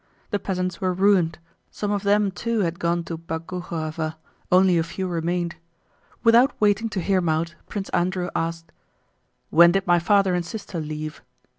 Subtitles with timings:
[0.31, 1.37] The peasants were ruined;
[1.69, 4.15] some of them too had gone to Boguchárovo,
[4.51, 5.57] only a few remained.
[6.23, 8.71] Without waiting to hear him out, Prince Andrew asked:
[9.51, 11.21] "When did my father and sister leave?"